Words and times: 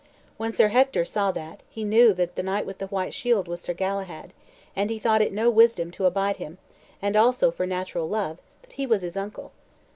When 0.37 0.51
Sir 0.51 0.69
Hector 0.69 1.05
saw 1.05 1.29
that, 1.33 1.61
he 1.69 1.83
knew 1.83 2.11
that 2.13 2.35
the 2.35 2.41
knight 2.41 2.65
with 2.65 2.79
the 2.79 2.87
white 2.87 3.13
shield 3.13 3.47
was 3.47 3.61
Sir 3.61 3.75
Galahad, 3.75 4.33
and 4.75 4.89
he 4.89 4.97
thought 4.97 5.21
it 5.21 5.31
no 5.31 5.51
wisdom 5.51 5.91
to 5.91 6.07
abide 6.07 6.37
him, 6.37 6.57
and 7.03 7.15
also 7.15 7.51
for 7.51 7.67
natural 7.67 8.09
love, 8.09 8.39
that 8.63 8.73
he 8.73 8.87
was 8.87 9.03
his 9.03 9.15
uncle. 9.15 9.51